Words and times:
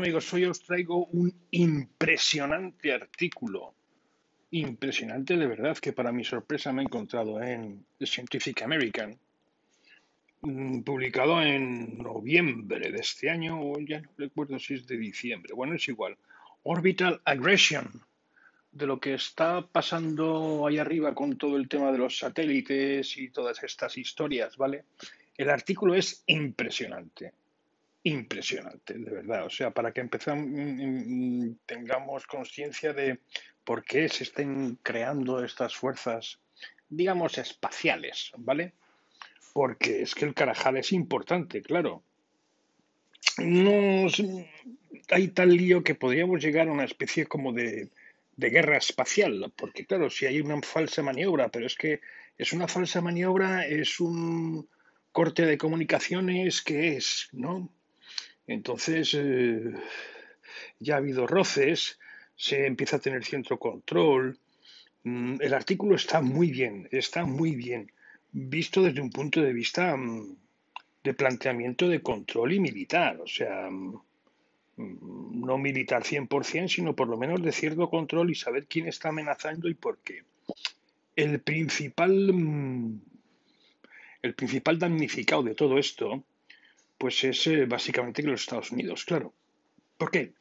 amigos, 0.00 0.32
hoy 0.32 0.46
os 0.46 0.62
traigo 0.62 1.04
un 1.08 1.30
impresionante 1.50 2.90
artículo, 2.90 3.74
impresionante 4.50 5.36
de 5.36 5.46
verdad, 5.46 5.76
que 5.76 5.92
para 5.92 6.10
mi 6.10 6.24
sorpresa 6.24 6.72
me 6.72 6.80
he 6.80 6.86
encontrado 6.86 7.42
en 7.42 7.84
The 7.98 8.06
Scientific 8.06 8.62
American, 8.62 9.18
mm, 10.40 10.80
publicado 10.80 11.42
en 11.42 11.98
noviembre 11.98 12.90
de 12.90 12.98
este 12.98 13.28
año, 13.28 13.60
o 13.60 13.78
ya 13.78 14.00
no 14.00 14.08
recuerdo 14.16 14.58
si 14.58 14.72
es 14.72 14.86
de 14.86 14.96
diciembre, 14.96 15.52
bueno, 15.52 15.74
es 15.74 15.86
igual, 15.86 16.16
Orbital 16.62 17.20
Aggression, 17.26 18.02
de 18.72 18.86
lo 18.86 18.98
que 19.00 19.12
está 19.12 19.66
pasando 19.66 20.66
ahí 20.66 20.78
arriba 20.78 21.14
con 21.14 21.36
todo 21.36 21.58
el 21.58 21.68
tema 21.68 21.92
de 21.92 21.98
los 21.98 22.16
satélites 22.16 23.18
y 23.18 23.28
todas 23.28 23.62
estas 23.62 23.98
historias, 23.98 24.56
¿vale? 24.56 24.84
El 25.36 25.50
artículo 25.50 25.94
es 25.94 26.24
impresionante 26.26 27.34
impresionante, 28.02 28.94
de 28.94 29.10
verdad. 29.10 29.46
O 29.46 29.50
sea, 29.50 29.70
para 29.70 29.92
que 29.92 30.00
empezamos, 30.00 30.46
mm, 30.48 31.50
tengamos 31.66 32.26
conciencia 32.26 32.92
de 32.92 33.18
por 33.64 33.84
qué 33.84 34.08
se 34.08 34.24
estén 34.24 34.78
creando 34.82 35.44
estas 35.44 35.74
fuerzas, 35.74 36.38
digamos, 36.88 37.38
espaciales, 37.38 38.32
¿vale? 38.36 38.72
Porque 39.52 40.02
es 40.02 40.14
que 40.14 40.24
el 40.24 40.34
Carajal 40.34 40.76
es 40.76 40.92
importante, 40.92 41.62
claro. 41.62 42.02
No 43.38 44.06
hay 45.10 45.28
tal 45.28 45.56
lío 45.56 45.82
que 45.82 45.94
podríamos 45.94 46.42
llegar 46.42 46.68
a 46.68 46.72
una 46.72 46.84
especie 46.84 47.26
como 47.26 47.52
de, 47.52 47.90
de 48.36 48.50
guerra 48.50 48.78
espacial, 48.78 49.52
porque 49.56 49.84
claro, 49.84 50.08
si 50.08 50.26
hay 50.26 50.40
una 50.40 50.60
falsa 50.62 51.02
maniobra, 51.02 51.50
pero 51.50 51.66
es 51.66 51.74
que 51.74 52.00
es 52.38 52.52
una 52.52 52.68
falsa 52.68 53.02
maniobra, 53.02 53.66
es 53.66 54.00
un 54.00 54.68
corte 55.12 55.44
de 55.44 55.58
comunicaciones, 55.58 56.62
¿qué 56.62 56.96
es? 56.96 57.28
¿No? 57.32 57.68
Entonces, 58.46 59.14
eh, 59.14 59.72
ya 60.78 60.94
ha 60.94 60.98
habido 60.98 61.26
roces, 61.26 61.98
se 62.36 62.66
empieza 62.66 62.96
a 62.96 63.00
tener 63.00 63.24
cierto 63.24 63.58
control. 63.58 64.38
Mm, 65.04 65.36
el 65.40 65.54
artículo 65.54 65.94
está 65.94 66.20
muy 66.20 66.50
bien, 66.50 66.88
está 66.90 67.24
muy 67.24 67.54
bien, 67.54 67.92
visto 68.32 68.82
desde 68.82 69.00
un 69.00 69.10
punto 69.10 69.40
de 69.40 69.52
vista 69.52 69.96
mm, 69.96 70.36
de 71.04 71.14
planteamiento 71.14 71.88
de 71.88 72.02
control 72.02 72.52
y 72.52 72.60
militar, 72.60 73.20
o 73.20 73.26
sea, 73.26 73.70
mm, 73.70 74.02
no 74.76 75.58
militar 75.58 76.02
100%, 76.04 76.68
sino 76.68 76.96
por 76.96 77.08
lo 77.08 77.16
menos 77.16 77.42
de 77.42 77.52
cierto 77.52 77.88
control 77.90 78.30
y 78.30 78.34
saber 78.34 78.66
quién 78.66 78.88
está 78.88 79.10
amenazando 79.10 79.68
y 79.68 79.74
por 79.74 79.98
qué. 79.98 80.24
El 81.16 81.40
principal, 81.40 82.30
el 84.22 84.34
principal 84.34 84.78
damnificado 84.78 85.42
de 85.42 85.54
todo 85.54 85.78
esto 85.78 86.24
pues 87.00 87.24
es 87.24 87.46
eh, 87.46 87.64
básicamente 87.64 88.22
que 88.22 88.28
los 88.28 88.42
Estados 88.42 88.72
Unidos, 88.72 89.06
claro. 89.06 89.32
¿Por 89.96 90.10
qué? 90.10 90.34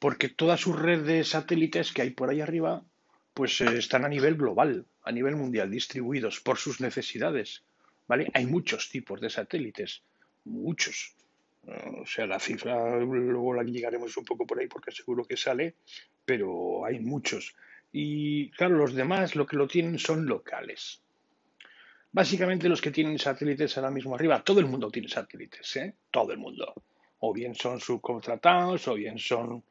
Porque 0.00 0.28
toda 0.28 0.56
su 0.56 0.72
red 0.72 1.04
de 1.06 1.22
satélites 1.22 1.92
que 1.92 2.02
hay 2.02 2.10
por 2.10 2.30
ahí 2.30 2.40
arriba, 2.40 2.84
pues 3.32 3.60
eh, 3.60 3.78
están 3.78 4.04
a 4.04 4.08
nivel 4.08 4.34
global, 4.34 4.86
a 5.04 5.12
nivel 5.12 5.36
mundial, 5.36 5.70
distribuidos 5.70 6.40
por 6.40 6.58
sus 6.58 6.80
necesidades. 6.80 7.62
¿Vale? 8.08 8.28
Hay 8.34 8.46
muchos 8.46 8.90
tipos 8.90 9.20
de 9.20 9.30
satélites, 9.30 10.02
muchos. 10.44 11.14
o 11.64 12.06
sea, 12.06 12.26
la 12.26 12.40
cifra 12.40 12.98
luego 12.98 13.54
la 13.54 13.62
llegaremos 13.62 14.16
un 14.16 14.24
poco 14.24 14.48
por 14.48 14.58
ahí 14.58 14.66
porque 14.66 14.90
seguro 14.90 15.24
que 15.24 15.36
sale, 15.36 15.76
pero 16.24 16.84
hay 16.84 16.98
muchos. 16.98 17.54
Y 17.92 18.50
claro, 18.50 18.78
los 18.78 18.94
demás 18.94 19.36
lo 19.36 19.46
que 19.46 19.56
lo 19.56 19.68
tienen 19.68 20.00
son 20.00 20.26
locales. 20.26 21.02
Básicamente 22.16 22.70
los 22.70 22.80
que 22.80 22.90
tienen 22.90 23.18
satélites 23.18 23.76
ahora 23.76 23.90
mismo 23.90 24.14
arriba, 24.14 24.42
todo 24.42 24.58
el 24.60 24.64
mundo 24.64 24.90
tiene 24.90 25.06
satélites, 25.06 25.76
¿eh? 25.76 25.96
Todo 26.10 26.32
el 26.32 26.38
mundo. 26.38 26.72
O 27.18 27.30
bien 27.34 27.54
son 27.54 27.78
subcontratados, 27.78 28.88
o 28.88 28.94
bien 28.94 29.18
son, 29.18 29.62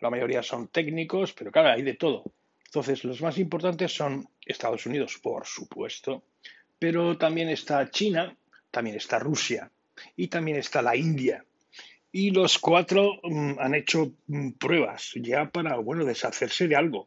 la 0.00 0.10
mayoría 0.10 0.42
son 0.42 0.66
técnicos, 0.66 1.32
pero 1.34 1.52
claro, 1.52 1.68
hay 1.68 1.82
de 1.82 1.94
todo. 1.94 2.24
Entonces, 2.64 3.04
los 3.04 3.22
más 3.22 3.38
importantes 3.38 3.92
son 3.92 4.28
Estados 4.44 4.86
Unidos, 4.86 5.20
por 5.22 5.46
supuesto, 5.46 6.24
pero 6.80 7.16
también 7.16 7.48
está 7.48 7.88
China, 7.88 8.36
también 8.72 8.96
está 8.96 9.20
Rusia 9.20 9.70
y 10.16 10.26
también 10.26 10.56
está 10.58 10.82
la 10.82 10.96
India. 10.96 11.44
Y 12.10 12.32
los 12.32 12.58
cuatro 12.58 13.20
mm, 13.22 13.60
han 13.60 13.74
hecho 13.76 14.10
mm, 14.26 14.50
pruebas 14.58 15.12
ya 15.14 15.48
para, 15.48 15.76
bueno, 15.76 16.04
deshacerse 16.04 16.66
de 16.66 16.74
algo. 16.74 17.06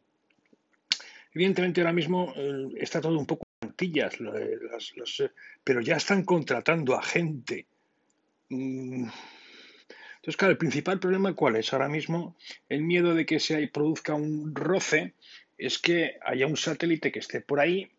Evidentemente 1.34 1.82
ahora 1.82 1.94
mismo 1.94 2.34
eh, 2.36 2.68
está 2.78 3.02
todo 3.02 3.18
un 3.18 3.26
poco 3.26 3.48
eh, 3.80 5.30
pero 5.64 5.82
ya 5.82 5.98
están 5.98 6.24
contratando 6.24 6.96
a 6.96 7.04
gente. 7.04 7.68
Mm. 8.50 9.08
Entonces, 10.16 10.38
claro, 10.38 10.52
el 10.52 10.58
principal 10.58 11.00
problema 11.00 11.34
cuál 11.34 11.56
es 11.56 11.72
ahora 11.74 11.88
mismo, 11.88 12.36
el 12.70 12.82
miedo 12.82 13.14
de 13.14 13.26
que 13.26 13.40
se 13.40 13.68
produzca 13.68 14.14
un 14.14 14.54
roce, 14.54 15.14
es 15.58 15.80
que 15.80 16.18
haya 16.22 16.48
un 16.48 16.58
satélite 16.58 17.12
que 17.12 17.20
esté 17.20 17.42
por 17.42 17.60
ahí, 17.60 17.90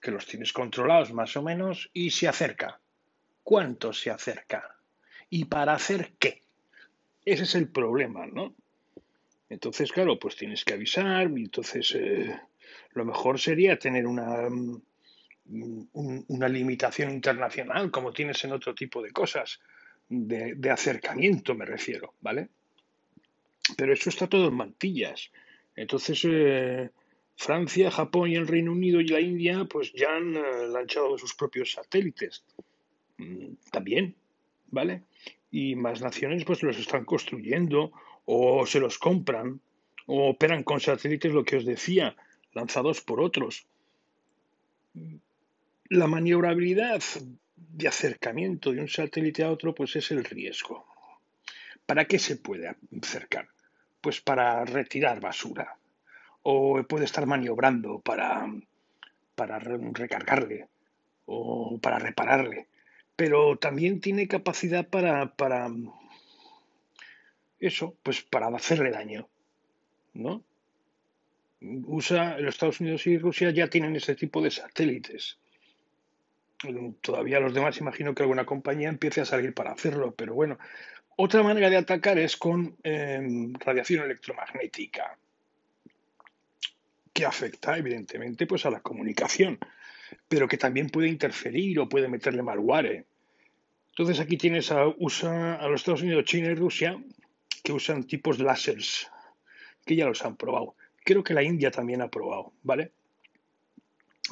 que 0.00 0.10
los 0.10 0.26
tienes 0.26 0.52
controlados 0.52 1.12
más 1.12 1.36
o 1.36 1.42
menos, 1.42 1.90
y 1.92 2.10
se 2.10 2.28
acerca. 2.28 2.80
¿Cuánto 3.42 3.92
se 3.92 4.10
acerca? 4.10 4.76
¿Y 5.28 5.46
para 5.46 5.74
hacer 5.74 6.12
qué? 6.18 6.42
Ese 7.24 7.44
es 7.44 7.54
el 7.54 7.68
problema, 7.68 8.26
¿no? 8.26 8.54
Entonces, 9.48 9.90
claro, 9.90 10.18
pues 10.18 10.36
tienes 10.36 10.64
que 10.64 10.74
avisar, 10.74 11.30
y 11.36 11.44
entonces 11.44 11.94
eh, 11.96 12.38
lo 12.92 13.04
mejor 13.04 13.38
sería 13.38 13.78
tener 13.78 14.06
una, 14.06 14.48
mm, 14.48 14.80
una 16.28 16.48
limitación 16.48 17.10
internacional 17.10 17.90
como 17.90 18.12
tienes 18.12 18.44
en 18.44 18.52
otro 18.52 18.74
tipo 18.74 19.02
de 19.02 19.10
cosas, 19.10 19.60
de, 20.08 20.70
acercamiento 20.70 21.54
me 21.54 21.64
refiero, 21.64 22.14
¿vale? 22.20 22.48
Pero 23.76 23.92
eso 23.92 24.10
está 24.10 24.26
todo 24.28 24.48
en 24.48 24.54
mantillas. 24.54 25.30
Entonces, 25.76 26.20
eh, 26.24 26.90
Francia, 27.36 27.90
Japón 27.90 28.30
y 28.30 28.36
el 28.36 28.48
Reino 28.48 28.72
Unido 28.72 29.00
y 29.00 29.08
la 29.08 29.20
India, 29.20 29.64
pues 29.64 29.92
ya 29.92 30.16
han 30.16 30.36
eh, 30.36 30.68
lanzado 30.68 31.16
sus 31.16 31.34
propios 31.34 31.72
satélites. 31.72 32.44
Mm, 33.18 33.54
también, 33.70 34.14
¿vale? 34.70 35.02
Y 35.50 35.76
más 35.76 36.00
naciones, 36.00 36.44
pues 36.44 36.62
los 36.62 36.78
están 36.78 37.04
construyendo 37.04 37.92
o 38.24 38.66
se 38.66 38.80
los 38.80 38.98
compran 38.98 39.60
o 40.06 40.30
operan 40.30 40.64
con 40.64 40.80
satélites, 40.80 41.32
lo 41.32 41.44
que 41.44 41.56
os 41.56 41.64
decía, 41.64 42.16
lanzados 42.52 43.00
por 43.00 43.20
otros 43.20 43.66
la 45.90 46.06
maniobrabilidad 46.06 47.02
de 47.56 47.88
acercamiento 47.88 48.72
de 48.72 48.80
un 48.80 48.88
satélite 48.88 49.42
a 49.42 49.50
otro, 49.50 49.74
pues 49.74 49.96
es 49.96 50.10
el 50.12 50.24
riesgo. 50.24 50.86
¿Para 51.84 52.04
qué 52.04 52.18
se 52.18 52.36
puede 52.36 52.76
acercar? 53.02 53.48
Pues 54.00 54.20
para 54.20 54.64
retirar 54.64 55.20
basura. 55.20 55.76
O 56.42 56.82
puede 56.84 57.04
estar 57.04 57.26
maniobrando 57.26 58.00
para, 58.00 58.46
para 59.34 59.58
recargarle 59.58 60.68
o 61.26 61.78
para 61.78 61.98
repararle. 61.98 62.68
Pero 63.16 63.56
también 63.56 64.00
tiene 64.00 64.28
capacidad 64.28 64.88
para, 64.88 65.34
para 65.34 65.68
eso, 67.58 67.96
pues 68.02 68.22
para 68.22 68.46
hacerle 68.48 68.90
daño. 68.90 69.28
¿No? 70.14 70.44
USA, 71.60 72.38
los 72.38 72.54
Estados 72.54 72.80
Unidos 72.80 73.06
y 73.06 73.18
Rusia 73.18 73.50
ya 73.50 73.68
tienen 73.68 73.94
ese 73.96 74.14
tipo 74.14 74.40
de 74.40 74.50
satélites 74.50 75.38
Todavía 77.00 77.40
los 77.40 77.54
demás 77.54 77.78
imagino 77.78 78.14
que 78.14 78.22
alguna 78.22 78.44
compañía 78.44 78.88
empiece 78.88 79.22
a 79.22 79.24
salir 79.24 79.54
para 79.54 79.72
hacerlo, 79.72 80.14
pero 80.14 80.34
bueno. 80.34 80.58
Otra 81.16 81.42
manera 81.42 81.70
de 81.70 81.76
atacar 81.76 82.18
es 82.18 82.36
con 82.36 82.76
em, 82.82 83.52
radiación 83.54 84.04
electromagnética, 84.04 85.18
que 87.12 87.24
afecta 87.24 87.76
evidentemente 87.76 88.46
pues, 88.46 88.64
a 88.66 88.70
la 88.70 88.80
comunicación, 88.80 89.58
pero 90.28 90.48
que 90.48 90.58
también 90.58 90.88
puede 90.88 91.08
interferir 91.08 91.78
o 91.78 91.88
puede 91.88 92.08
meterle 92.08 92.42
malware. 92.42 93.06
Entonces 93.90 94.20
aquí 94.20 94.36
tienes 94.36 94.70
a, 94.70 94.86
usa, 94.98 95.56
a 95.56 95.68
los 95.68 95.80
Estados 95.80 96.02
Unidos, 96.02 96.24
China 96.24 96.48
y 96.48 96.54
Rusia 96.54 97.02
que 97.62 97.72
usan 97.72 98.04
tipos 98.04 98.38
láseres, 98.38 99.10
que 99.84 99.96
ya 99.96 100.06
los 100.06 100.24
han 100.24 100.36
probado. 100.36 100.74
Creo 101.10 101.24
que 101.24 101.34
la 101.34 101.42
India 101.42 101.72
también 101.72 102.02
ha 102.02 102.08
probado, 102.08 102.52
¿vale? 102.62 102.92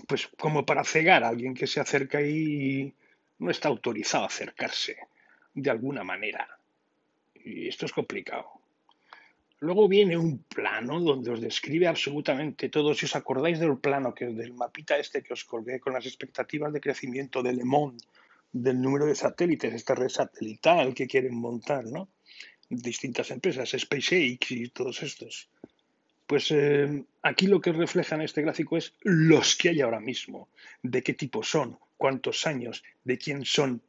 pues 0.06 0.28
como 0.38 0.64
para 0.64 0.84
cegar 0.84 1.24
a 1.24 1.28
alguien 1.28 1.54
que 1.54 1.66
se 1.66 1.80
acerca 1.80 2.22
y 2.22 2.94
no 3.40 3.50
está 3.50 3.66
autorizado 3.66 4.22
a 4.22 4.28
acercarse 4.28 4.96
de 5.54 5.70
alguna 5.70 6.04
manera. 6.04 6.46
Y 7.34 7.66
esto 7.66 7.86
es 7.86 7.92
complicado. 7.92 8.46
Luego 9.58 9.88
viene 9.88 10.16
un 10.16 10.38
plano 10.44 11.00
donde 11.00 11.32
os 11.32 11.40
describe 11.40 11.88
absolutamente 11.88 12.68
todo. 12.68 12.94
Si 12.94 13.06
os 13.06 13.16
acordáis 13.16 13.58
del 13.58 13.78
plano, 13.78 14.14
que 14.14 14.26
del 14.26 14.54
mapita 14.54 14.98
este 14.98 15.24
que 15.24 15.32
os 15.32 15.42
colgué 15.42 15.80
con 15.80 15.94
las 15.94 16.06
expectativas 16.06 16.72
de 16.72 16.80
crecimiento 16.80 17.42
de 17.42 17.54
Le 17.54 17.64
Monde, 17.64 18.04
del 18.52 18.80
número 18.80 19.06
de 19.06 19.16
satélites, 19.16 19.74
esta 19.74 19.96
red 19.96 20.10
satelital 20.10 20.94
que 20.94 21.08
quieren 21.08 21.34
montar, 21.34 21.86
¿no? 21.86 22.08
Distintas 22.70 23.32
empresas, 23.32 23.74
SpaceX 23.76 24.52
y 24.52 24.68
todos 24.68 25.02
estos. 25.02 25.50
Pues 26.28 26.50
eh, 26.50 27.04
aquí 27.22 27.46
lo 27.46 27.58
que 27.58 27.72
refleja 27.72 28.14
en 28.14 28.20
este 28.20 28.42
gráfico 28.42 28.76
es 28.76 28.92
los 29.00 29.56
que 29.56 29.70
hay 29.70 29.80
ahora 29.80 29.98
mismo, 29.98 30.50
de 30.82 31.02
qué 31.02 31.14
tipo 31.14 31.42
son, 31.42 31.78
cuántos 31.96 32.46
años, 32.46 32.84
de 33.02 33.16
quién 33.16 33.46
son, 33.46 33.80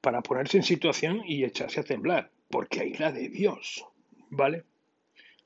para 0.00 0.22
ponerse 0.22 0.56
en 0.56 0.62
situación 0.62 1.20
y 1.26 1.44
echarse 1.44 1.80
a 1.80 1.84
temblar. 1.84 2.30
porque 2.48 2.80
hay 2.80 2.94
la 2.94 3.12
de 3.12 3.28
Dios, 3.28 3.84
¿vale? 4.30 4.64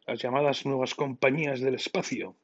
Las 0.07 0.23
llamadas 0.23 0.65
nuevas 0.65 0.95
compañías 0.95 1.61
del 1.61 1.75
espacio, 1.75 2.37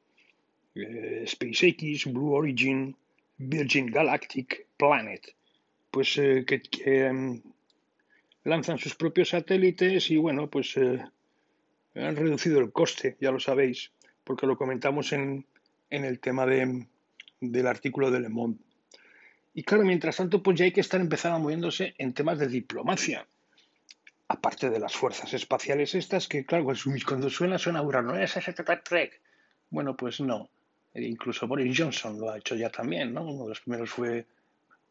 eh, 0.74 1.24
SpaceX, 1.28 2.06
Blue 2.06 2.32
Origin, 2.32 2.96
Virgin 3.36 3.86
Galactic, 3.86 4.66
Planet, 4.76 5.36
pues 5.92 6.18
eh, 6.18 6.44
que, 6.44 6.62
em, 6.84 7.40
lanzan 8.42 8.78
sus 8.78 8.96
propios 8.96 9.28
satélites 9.28 10.10
y 10.10 10.16
bueno, 10.16 10.48
pues 10.50 10.76
eh, 10.78 11.04
han 12.04 12.16
reducido 12.16 12.60
el 12.60 12.72
coste, 12.72 13.16
ya 13.20 13.30
lo 13.30 13.40
sabéis, 13.40 13.92
porque 14.24 14.46
lo 14.46 14.56
comentamos 14.56 15.12
en, 15.12 15.46
en 15.90 16.04
el 16.04 16.20
tema 16.20 16.46
de, 16.46 16.86
del 17.40 17.66
artículo 17.66 18.10
de 18.10 18.20
Le 18.20 18.28
Monde. 18.28 18.62
Y 19.54 19.62
claro, 19.62 19.84
mientras 19.84 20.16
tanto, 20.16 20.42
pues 20.42 20.58
ya 20.58 20.66
hay 20.66 20.72
que 20.72 20.82
estar 20.82 21.00
empezando 21.00 21.38
moviéndose 21.38 21.94
en 21.96 22.12
temas 22.12 22.38
de 22.38 22.48
diplomacia. 22.48 23.26
Aparte 24.28 24.68
de 24.68 24.80
las 24.80 24.94
fuerzas 24.94 25.32
espaciales 25.32 25.94
estas, 25.94 26.28
que 26.28 26.44
claro, 26.44 26.66
cuando 27.06 27.30
suena, 27.30 27.58
suena 27.58 27.80
dura, 27.80 28.02
¿no 28.02 28.18
es 28.18 28.38
Trek? 28.84 29.20
Bueno, 29.70 29.96
pues 29.96 30.20
no. 30.20 30.50
E 30.92 31.02
incluso 31.04 31.46
Boris 31.46 31.78
Johnson 31.78 32.18
lo 32.18 32.30
ha 32.30 32.38
hecho 32.38 32.54
ya 32.54 32.70
también, 32.70 33.14
¿no? 33.14 33.22
Uno 33.22 33.44
de 33.44 33.48
los 33.50 33.60
primeros 33.60 33.90
fue 33.90 34.26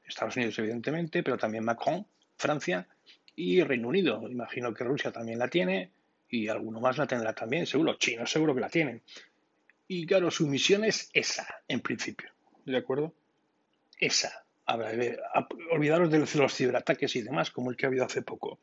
Estados 0.04 0.36
Unidos, 0.38 0.58
evidentemente, 0.60 1.22
pero 1.22 1.38
también 1.38 1.64
Macron, 1.64 2.06
Francia 2.38 2.88
y 3.36 3.62
Reino 3.62 3.90
Unido. 3.90 4.28
Imagino 4.30 4.74
que 4.74 4.84
Rusia 4.84 5.12
también 5.12 5.40
la 5.40 5.48
tiene 5.48 5.92
y 6.30 6.48
alguno 6.48 6.80
más 6.80 6.98
la 6.98 7.08
tendrá 7.08 7.34
también, 7.34 7.66
seguro. 7.66 7.96
China 7.96 8.26
seguro 8.26 8.54
que 8.56 8.62
la 8.62 8.70
tienen. 8.70 9.02
Y 9.88 10.06
claro, 10.06 10.32
su 10.32 10.48
misión 10.48 10.84
es 10.84 11.10
esa, 11.14 11.48
en 11.68 11.82
principio. 11.82 12.32
¿De 12.66 12.78
acuerdo? 12.78 13.14
Esa. 14.00 14.46
olvidaros 15.72 16.12
de 16.12 16.20
los 16.20 16.56
ciberataques 16.56 17.16
y 17.16 17.22
demás, 17.22 17.52
como 17.52 17.70
el 17.70 17.78
que 17.78 17.86
ha 17.86 17.90
habido 17.90 18.06
hace 18.06 18.22
poco. 18.22 18.60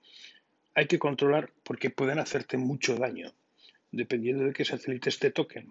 Hay 0.74 0.86
que 0.86 0.98
controlar 0.98 1.52
porque 1.62 1.90
pueden 1.90 2.18
hacerte 2.18 2.56
mucho 2.56 2.96
daño, 2.96 3.32
dependiendo 3.90 4.44
de 4.44 4.52
qué 4.52 4.64
satélites 4.64 5.18
te 5.18 5.30
toquen. 5.30 5.70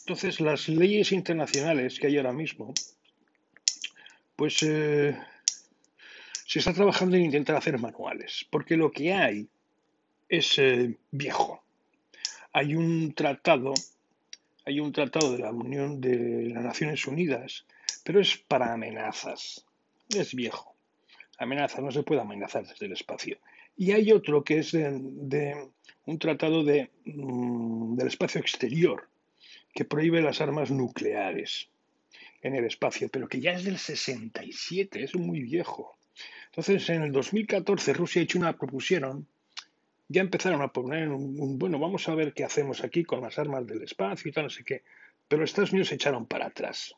Entonces, 0.00 0.40
las 0.40 0.68
leyes 0.68 1.12
internacionales 1.12 2.00
que 2.00 2.08
hay 2.08 2.16
ahora 2.16 2.32
mismo, 2.32 2.74
pues 4.34 4.62
eh, 4.62 5.16
se 6.44 6.58
está 6.58 6.72
trabajando 6.72 7.16
en 7.16 7.22
intentar 7.22 7.54
hacer 7.54 7.78
manuales, 7.78 8.46
porque 8.50 8.76
lo 8.76 8.90
que 8.90 9.12
hay 9.12 9.48
es 10.32 10.58
viejo. 11.10 11.62
Hay 12.54 12.74
un 12.74 13.12
tratado, 13.12 13.74
hay 14.64 14.80
un 14.80 14.90
tratado 14.90 15.32
de 15.32 15.40
la 15.40 15.52
Unión 15.52 16.00
de 16.00 16.48
las 16.48 16.64
Naciones 16.64 17.06
Unidas, 17.06 17.66
pero 18.02 18.18
es 18.18 18.38
para 18.38 18.72
amenazas. 18.72 19.66
Es 20.08 20.34
viejo. 20.34 20.74
Amenazas, 21.36 21.82
no 21.82 21.92
se 21.92 22.02
puede 22.02 22.22
amenazar 22.22 22.66
desde 22.66 22.86
el 22.86 22.92
espacio. 22.92 23.36
Y 23.76 23.92
hay 23.92 24.10
otro 24.10 24.42
que 24.42 24.60
es 24.60 24.72
de, 24.72 25.68
un 26.06 26.18
tratado 26.18 26.64
de, 26.64 26.90
mm, 27.04 27.96
del 27.96 28.08
espacio 28.08 28.40
exterior, 28.40 29.10
que 29.74 29.84
prohíbe 29.84 30.22
las 30.22 30.40
armas 30.40 30.70
nucleares 30.70 31.68
en 32.40 32.54
el 32.54 32.64
espacio, 32.64 33.10
pero 33.10 33.28
que 33.28 33.40
ya 33.40 33.52
es 33.52 33.64
del 33.64 33.76
67, 33.76 35.04
es 35.04 35.14
muy 35.14 35.40
viejo. 35.40 35.98
Entonces, 36.46 36.88
en 36.88 37.02
el 37.02 37.12
2014 37.12 37.92
Rusia 37.92 38.22
y 38.22 38.26
China 38.26 38.56
propusieron, 38.56 39.26
ya 40.08 40.20
empezaron 40.20 40.62
a 40.62 40.72
poner 40.72 41.08
un, 41.08 41.58
bueno, 41.58 41.78
vamos 41.78 42.08
a 42.08 42.14
ver 42.14 42.34
qué 42.34 42.44
hacemos 42.44 42.84
aquí 42.84 43.04
con 43.04 43.20
las 43.22 43.38
armas 43.38 43.66
del 43.66 43.82
espacio 43.82 44.28
y 44.28 44.32
tal, 44.32 44.44
no 44.44 44.50
sé 44.50 44.64
qué, 44.64 44.82
pero 45.28 45.44
Estados 45.44 45.72
Unidos 45.72 45.88
se 45.88 45.94
echaron 45.94 46.26
para 46.26 46.46
atrás. 46.46 46.94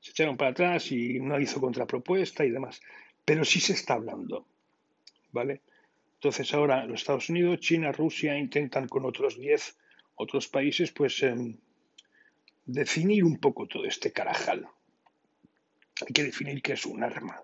Se 0.00 0.10
echaron 0.10 0.36
para 0.36 0.52
atrás 0.52 0.92
y 0.92 1.18
no 1.18 1.40
hizo 1.40 1.60
contrapropuesta 1.60 2.44
y 2.44 2.50
demás. 2.50 2.80
Pero 3.24 3.44
sí 3.44 3.58
se 3.58 3.72
está 3.72 3.94
hablando, 3.94 4.46
¿vale? 5.32 5.62
Entonces 6.14 6.54
ahora 6.54 6.86
los 6.86 7.00
Estados 7.00 7.28
Unidos, 7.28 7.60
China, 7.60 7.90
Rusia 7.92 8.38
intentan 8.38 8.86
con 8.86 9.04
otros 9.04 9.38
10 9.38 9.76
otros 10.16 10.48
países, 10.48 10.92
pues 10.92 11.22
em, 11.22 11.56
definir 12.64 13.24
un 13.24 13.38
poco 13.38 13.66
todo 13.66 13.84
este 13.84 14.12
carajal. 14.12 14.66
Hay 16.06 16.12
que 16.12 16.24
definir 16.24 16.62
qué 16.62 16.72
es 16.72 16.86
un 16.86 17.02
arma. 17.02 17.42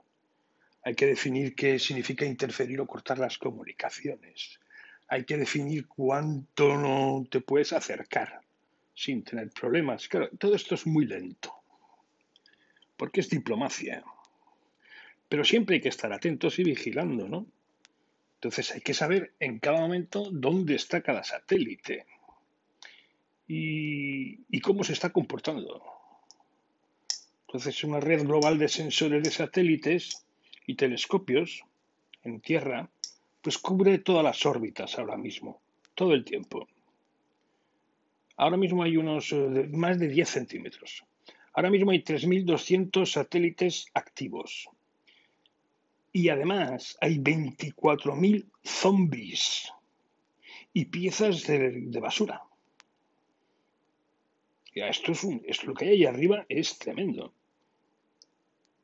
Hay 0.84 0.94
que 0.94 1.06
definir 1.06 1.54
qué 1.54 1.78
significa 1.78 2.24
interferir 2.24 2.80
o 2.80 2.86
cortar 2.86 3.18
las 3.18 3.38
comunicaciones. 3.38 4.58
Hay 5.08 5.24
que 5.24 5.36
definir 5.36 5.86
cuánto 5.86 6.76
no 6.76 7.24
te 7.30 7.40
puedes 7.40 7.72
acercar 7.72 8.40
sin 8.94 9.22
tener 9.22 9.50
problemas. 9.50 10.08
Claro, 10.08 10.28
todo 10.38 10.54
esto 10.54 10.74
es 10.74 10.86
muy 10.86 11.06
lento. 11.06 11.52
Porque 12.96 13.20
es 13.20 13.30
diplomacia. 13.30 14.02
Pero 15.28 15.44
siempre 15.44 15.76
hay 15.76 15.80
que 15.80 15.88
estar 15.88 16.12
atentos 16.12 16.58
y 16.58 16.64
vigilando, 16.64 17.28
¿no? 17.28 17.46
Entonces 18.34 18.72
hay 18.72 18.80
que 18.80 18.92
saber 18.92 19.34
en 19.38 19.60
cada 19.60 19.80
momento 19.80 20.28
dónde 20.32 20.74
está 20.74 21.00
cada 21.00 21.22
satélite 21.22 22.06
y, 23.46 24.60
cómo 24.60 24.82
se 24.82 24.92
está 24.92 25.10
comportando. 25.10 25.82
Entonces, 27.46 27.84
una 27.84 28.00
red 28.00 28.24
global 28.24 28.58
de 28.58 28.68
sensores 28.68 29.22
de 29.22 29.30
satélites 29.30 30.24
y 30.66 30.74
telescopios 30.74 31.64
en 32.22 32.40
Tierra, 32.40 32.88
pues 33.40 33.58
cubre 33.58 33.98
todas 33.98 34.24
las 34.24 34.46
órbitas 34.46 34.98
ahora 34.98 35.16
mismo, 35.16 35.60
todo 35.94 36.12
el 36.14 36.24
tiempo. 36.24 36.68
Ahora 38.36 38.56
mismo 38.56 38.82
hay 38.82 38.96
unos 38.96 39.32
eh, 39.32 39.68
más 39.72 39.98
de 39.98 40.08
10 40.08 40.28
centímetros. 40.28 41.04
Ahora 41.54 41.70
mismo 41.70 41.90
hay 41.90 42.02
3.200 42.02 43.06
satélites 43.06 43.86
activos. 43.94 44.68
Y 46.12 46.28
además 46.28 46.96
hay 47.00 47.18
24.000 47.18 48.46
zombies 48.62 49.72
y 50.72 50.86
piezas 50.86 51.46
de 51.46 52.00
basura 52.00 52.42
esto 54.74 55.12
es, 55.12 55.24
un, 55.24 55.42
lo 55.64 55.74
que 55.74 55.84
hay 55.84 55.90
ahí 55.90 56.04
arriba 56.06 56.46
es 56.48 56.78
tremendo. 56.78 57.32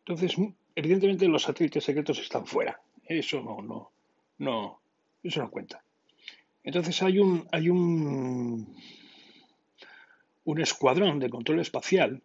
Entonces, 0.01 0.37
evidentemente 0.79 1.27
los 1.27 1.43
satélites 1.43 1.83
secretos 1.83 2.21
están 2.21 2.47
fuera. 2.47 2.81
Eso 3.05 3.43
no, 3.43 3.61
no, 3.61 3.91
no, 4.39 4.81
eso 5.25 5.43
no 5.43 5.51
cuenta. 5.51 5.83
Entonces 6.63 7.03
hay 7.03 7.19
un, 7.19 7.49
hay 7.51 7.69
un, 7.69 8.77
un 10.45 10.61
escuadrón 10.61 11.19
de 11.19 11.31
control 11.31 11.59
espacial 11.59 12.23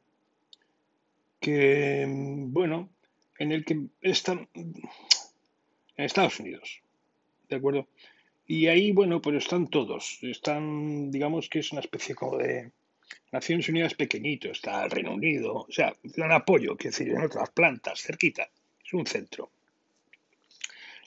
que, 1.40 2.06
bueno, 2.08 2.90
en 3.40 3.54
el 3.54 3.66
que 3.66 3.88
están 4.02 4.48
en 4.54 4.76
Estados 5.96 6.40
Unidos, 6.40 6.82
¿de 7.50 7.56
acuerdo? 7.56 7.88
Y 8.46 8.68
ahí, 8.68 8.92
bueno, 8.92 9.20
pues 9.20 9.38
están 9.38 9.68
todos. 9.68 10.20
Están, 10.22 11.10
digamos 11.10 11.50
que 11.50 11.60
es 11.60 11.72
una 11.72 11.82
especie 11.82 12.14
como 12.14 12.38
de, 12.38 12.72
Naciones 13.32 13.68
Unidas 13.70 13.96
pequeñito, 13.96 14.50
está 14.50 14.84
el 14.84 14.92
Reino 14.92 15.14
Unido, 15.14 15.66
o 15.68 15.72
sea, 15.72 15.96
dan 16.04 16.32
apoyo, 16.32 16.78
que 16.78 16.90
decir, 16.90 17.10
en 17.10 17.24
otras 17.24 17.50
plantas, 17.50 18.02
cerquita, 18.02 18.50
es 18.86 18.94
un 18.94 19.06
centro. 19.08 19.50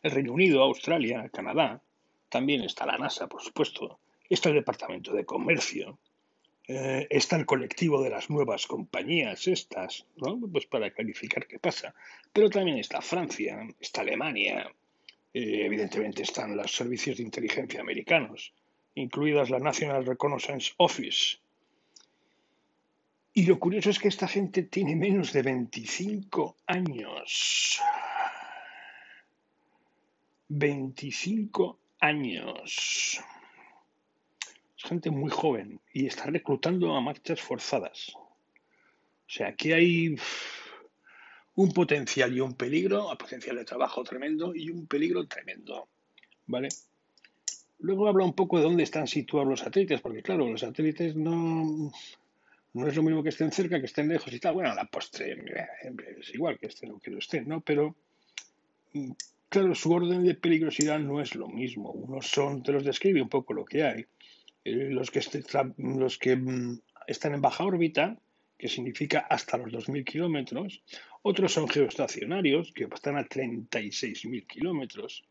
El 0.02 0.10
Reino 0.10 0.32
Unido, 0.32 0.62
Australia, 0.62 1.28
Canadá, 1.32 1.80
también 2.28 2.62
está 2.62 2.86
la 2.86 2.98
NASA, 2.98 3.28
por 3.28 3.42
supuesto, 3.42 3.98
está 4.28 4.48
el 4.48 4.56
Departamento 4.56 5.12
de 5.12 5.24
Comercio, 5.24 5.98
eh, 6.68 7.06
está 7.10 7.36
el 7.36 7.46
colectivo 7.46 8.02
de 8.02 8.10
las 8.10 8.28
nuevas 8.28 8.66
compañías 8.66 9.46
estas, 9.46 10.04
¿no? 10.16 10.38
Pues 10.50 10.66
para 10.66 10.90
clarificar 10.90 11.46
qué 11.46 11.60
pasa. 11.60 11.94
Pero 12.32 12.50
también 12.50 12.78
está 12.78 13.00
Francia, 13.00 13.56
está 13.80 14.00
Alemania, 14.00 14.68
eh, 15.32 15.64
evidentemente 15.64 16.22
están 16.22 16.56
los 16.56 16.72
servicios 16.72 17.18
de 17.18 17.22
inteligencia 17.22 17.80
americanos, 17.80 18.52
incluidas 18.96 19.50
la 19.50 19.60
National 19.60 20.04
Reconnaissance 20.04 20.72
Office, 20.78 21.38
y 23.38 23.44
lo 23.44 23.58
curioso 23.58 23.90
es 23.90 23.98
que 23.98 24.08
esta 24.08 24.26
gente 24.26 24.62
tiene 24.62 24.96
menos 24.96 25.30
de 25.34 25.42
25 25.42 26.56
años. 26.66 27.78
25 30.48 31.78
años. 32.00 33.20
Es 34.78 34.82
gente 34.82 35.10
muy 35.10 35.28
joven 35.28 35.78
y 35.92 36.06
está 36.06 36.24
reclutando 36.24 36.96
a 36.96 37.02
marchas 37.02 37.42
forzadas. 37.42 38.14
O 38.16 39.28
sea, 39.28 39.48
aquí 39.48 39.72
hay 39.72 40.16
un 41.56 41.72
potencial 41.72 42.34
y 42.34 42.40
un 42.40 42.54
peligro, 42.54 43.10
un 43.10 43.18
potencial 43.18 43.56
de 43.56 43.66
trabajo 43.66 44.02
tremendo 44.02 44.54
y 44.54 44.70
un 44.70 44.86
peligro 44.86 45.26
tremendo. 45.26 45.88
¿Vale? 46.46 46.70
Luego 47.80 48.08
habla 48.08 48.24
un 48.24 48.32
poco 48.32 48.56
de 48.56 48.64
dónde 48.64 48.84
están 48.84 49.06
situados 49.06 49.46
los 49.46 49.60
satélites, 49.60 50.00
porque 50.00 50.22
claro, 50.22 50.48
los 50.48 50.62
satélites 50.62 51.14
no, 51.16 51.92
no 52.76 52.88
es 52.88 52.96
lo 52.96 53.02
mismo 53.02 53.22
que 53.22 53.30
estén 53.30 53.52
cerca 53.52 53.80
que 53.80 53.86
estén 53.86 54.08
lejos 54.08 54.32
y 54.32 54.38
tal. 54.38 54.54
Bueno, 54.54 54.74
la 54.74 54.84
postre 54.84 55.36
es 56.20 56.34
igual 56.34 56.58
que 56.58 56.66
estén 56.66 56.90
o 56.92 57.00
que 57.00 57.10
no 57.10 57.18
estén, 57.18 57.48
¿no? 57.48 57.60
Pero, 57.60 57.96
mm, 58.92 59.12
claro, 59.48 59.74
su 59.74 59.92
orden 59.92 60.24
de 60.24 60.34
peligrosidad 60.34 60.98
no 60.98 61.20
es 61.20 61.34
lo 61.34 61.48
mismo. 61.48 61.90
Unos 61.90 62.26
son, 62.26 62.62
te 62.62 62.72
los 62.72 62.84
describe 62.84 63.22
un 63.22 63.28
poco 63.28 63.54
lo 63.54 63.64
que 63.64 63.82
hay. 63.82 64.06
Eh, 64.64 64.90
los, 64.90 65.10
que 65.10 65.20
que 65.20 66.36
mm, 66.36 66.80
están 67.06 67.34
en 67.34 67.40
baja 67.40 67.64
órbita, 67.64 68.18
que 68.58 68.68
significa 68.68 69.20
hasta 69.20 69.56
los 69.56 69.72
2.000 69.72 70.04
kilómetros. 70.04 70.82
Otros 71.22 71.52
son 71.52 71.68
geoestacionarios, 71.68 72.72
que 72.72 72.84
están 72.84 73.16
a 73.16 73.28
36.000 73.28 74.46
kilómetros. 74.46 75.24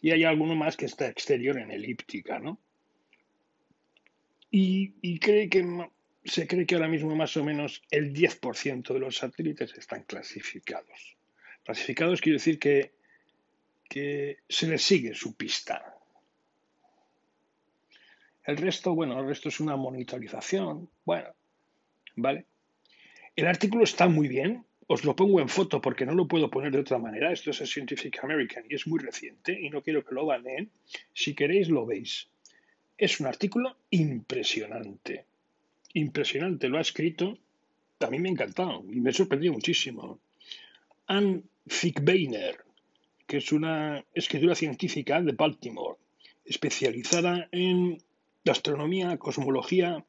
y 0.00 0.12
hay 0.12 0.24
alguno 0.24 0.54
más 0.54 0.76
que 0.76 0.86
está 0.86 1.08
exterior 1.08 1.58
en 1.58 1.70
elíptica, 1.70 2.38
¿no? 2.38 2.58
Y, 4.56 5.18
cree 5.18 5.48
que 5.48 5.64
se 6.24 6.46
cree 6.46 6.66
que 6.66 6.74
ahora 6.74 6.88
mismo 6.88 7.14
más 7.14 7.36
o 7.36 7.44
menos 7.44 7.82
el 7.90 8.12
10% 8.12 8.94
de 8.94 8.98
los 8.98 9.16
satélites 9.16 9.74
están 9.76 10.04
clasificados. 10.04 11.16
Clasificados 11.62 12.20
quiere 12.20 12.36
decir 12.36 12.58
que, 12.58 12.92
se 14.48 14.66
les 14.66 14.82
sigue 14.82 15.14
su 15.14 15.36
pista. 15.36 15.96
El 18.42 18.56
resto, 18.56 18.94
bueno, 18.94 19.20
el 19.20 19.26
resto 19.26 19.48
es 19.48 19.60
una 19.60 19.76
monitorización. 19.76 20.90
Bueno, 21.04 21.28
¿vale? 22.16 22.46
El 23.36 23.46
artículo 23.46 23.84
está 23.84 24.08
muy 24.08 24.26
bien. 24.26 24.64
Os 24.86 25.04
lo 25.04 25.14
pongo 25.14 25.40
en 25.40 25.48
foto 25.48 25.80
porque 25.80 26.04
no 26.04 26.14
lo 26.14 26.26
puedo 26.26 26.50
poner 26.50 26.72
de 26.72 26.80
otra 26.80 26.98
manera. 26.98 27.32
Esto 27.32 27.50
es 27.50 27.60
el 27.60 27.68
Scientific 27.68 28.22
American 28.24 28.64
y 28.68 28.74
es 28.74 28.86
muy 28.86 28.98
reciente 28.98 29.58
y 29.58 29.70
no 29.70 29.82
quiero 29.82 30.04
que 30.04 30.14
lo 30.14 30.26
baneen. 30.26 30.70
Si 31.12 31.34
queréis, 31.34 31.68
lo 31.68 31.86
veis. 31.86 32.28
Es 32.98 33.20
un 33.20 33.26
artículo 33.26 33.76
impresionante. 33.90 35.26
Impresionante. 35.94 36.68
Lo 36.68 36.78
ha 36.78 36.82
escrito. 36.82 37.38
A 38.00 38.10
mí 38.10 38.18
me 38.18 38.28
ha 38.28 38.32
encantado 38.32 38.84
y 38.90 39.00
me 39.00 39.10
ha 39.10 39.12
sorprendido 39.12 39.54
muchísimo. 39.54 40.20
Anne 41.06 41.42
Fickbeiner, 41.66 42.64
que 43.26 43.38
es 43.38 43.52
una 43.52 44.04
escritura 44.12 44.54
científica 44.54 45.20
de 45.22 45.32
Baltimore, 45.32 45.96
especializada 46.44 47.48
en 47.52 48.02
astronomía, 48.50 49.16
cosmología 49.16 50.04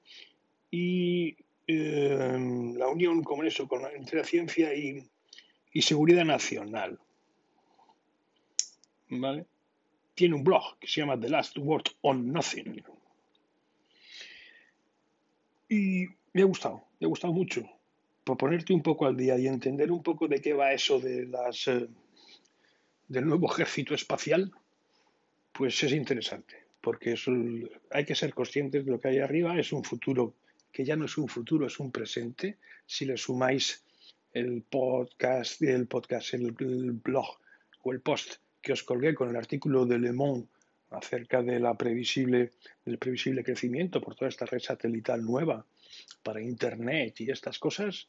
y 0.70 1.38
eh, 1.68 2.74
la 2.78 2.88
unión 2.88 3.24
con 3.24 3.46
eso, 3.46 3.68
entre 3.96 4.20
la 4.20 4.26
ciencia 4.26 4.74
y, 4.74 5.08
seguridad 5.82 6.26
nacional. 6.26 7.00
¿Vale? 9.10 9.46
Tiene 10.14 10.36
un 10.36 10.44
blog 10.44 10.80
que 10.80 10.88
se 10.88 11.02
llama 11.02 11.20
The 11.20 11.30
Last 11.30 11.58
Word 11.58 11.86
on 12.02 12.32
Nothing. 12.32 12.82
Me 16.34 16.42
ha 16.42 16.46
gustado, 16.46 16.84
me 17.00 17.06
ha 17.06 17.10
gustado 17.10 17.34
mucho. 17.34 17.64
Por 18.24 18.38
ponerte 18.38 18.74
un 18.74 18.82
poco 18.82 19.06
al 19.06 19.16
día 19.16 19.38
y 19.38 19.48
entender 19.48 19.92
un 19.92 20.02
poco 20.02 20.28
de 20.28 20.42
qué 20.42 20.54
va 20.54 20.74
eso 20.74 21.00
de 21.00 21.28
las 21.28 21.68
eh, 21.68 21.88
del 23.08 23.26
nuevo 23.26 23.52
ejército 23.52 23.94
espacial, 23.94 24.52
pues 25.54 25.84
es 25.84 25.92
interesante 25.92 26.66
porque 26.86 27.16
hay 27.90 28.06
que 28.06 28.14
ser 28.14 28.32
conscientes 28.36 28.86
de 28.86 28.92
lo 28.92 29.00
que 29.00 29.08
hay 29.08 29.18
arriba, 29.18 29.58
es 29.58 29.74
un 29.74 29.84
futuro 29.84 30.36
que 30.72 30.86
ya 30.86 30.96
no 30.96 31.06
es 31.06 31.18
un 31.18 31.28
futuro, 31.28 31.66
es 31.66 31.80
un 31.80 31.92
presente. 31.92 32.60
Si 32.86 33.06
le 33.06 33.18
sumáis 33.18 33.84
el 34.32 34.62
podcast, 34.62 35.64
el 35.64 35.88
podcast, 35.88 36.36
el, 36.36 36.52
blog 36.52 37.26
o 37.82 37.92
el 37.92 38.02
post 38.02 38.36
que 38.62 38.74
os 38.74 38.84
colgué 38.84 39.16
con 39.16 39.30
el 39.30 39.36
artículo 39.36 39.88
de 39.88 39.98
Le 39.98 40.12
Monde 40.12 40.48
acerca 40.98 41.44
previsible, 41.78 42.52
del 42.86 42.98
previsible 42.98 43.44
crecimiento 43.44 44.02
por 44.02 44.16
toda 44.16 44.30
esta 44.30 44.46
red 44.46 44.60
satelital 44.60 45.24
nueva 45.24 45.66
para 46.24 46.42
Internet 46.42 47.22
y 47.22 47.32
estas 47.32 47.60
cosas, 47.60 48.08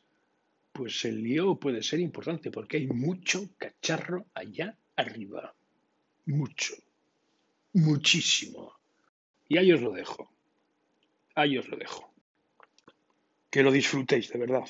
pues 0.72 1.04
el 1.04 1.22
lío 1.22 1.56
puede 1.56 1.82
ser 1.82 2.00
importante 2.00 2.50
porque 2.50 2.78
hay 2.78 2.86
mucho 2.86 3.50
cacharro 3.58 4.26
allá 4.34 4.76
arriba. 4.96 5.54
Mucho 6.26 6.74
muchísimo. 7.76 8.72
Y 9.48 9.58
ahí 9.58 9.72
os 9.72 9.80
lo 9.80 9.92
dejo. 9.92 10.32
Ahí 11.34 11.58
os 11.58 11.68
lo 11.68 11.76
dejo. 11.76 12.10
Que 13.50 13.62
lo 13.62 13.70
disfrutéis, 13.70 14.30
de 14.32 14.38
verdad. 14.38 14.64